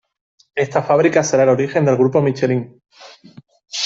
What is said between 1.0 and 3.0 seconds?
será el origen del grupo Michelin.